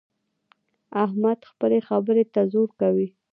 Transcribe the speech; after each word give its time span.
احمد 1.03 1.39
خپلې 1.51 1.79
خبرې 1.87 2.23
ته 2.33 2.41
زور 2.53 2.69
کوي. 2.81 3.07